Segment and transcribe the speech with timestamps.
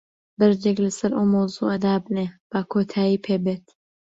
[0.39, 3.65] بەردێک لەسەر ئەو مەوزوعە دابنێ، با کۆتایی پێ بێت.